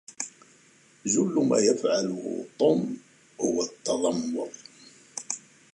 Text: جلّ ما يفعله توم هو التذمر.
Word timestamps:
جلّ 1.05 1.47
ما 1.49 1.57
يفعله 1.59 2.45
توم 2.59 2.97
هو 3.41 3.63
التذمر. 3.63 4.49